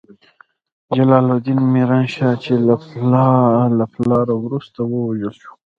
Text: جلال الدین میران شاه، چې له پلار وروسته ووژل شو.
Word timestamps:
جلال 0.95 1.25
الدین 1.35 1.59
میران 1.73 2.05
شاه، 2.13 2.35
چې 2.43 2.53
له 3.77 3.85
پلار 3.93 4.27
وروسته 4.43 4.79
ووژل 4.83 5.33
شو. 5.41 5.51